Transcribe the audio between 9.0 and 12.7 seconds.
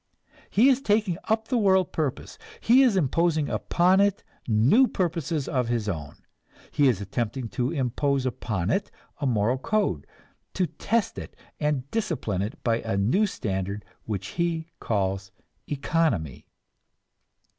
a moral code, to test it and discipline it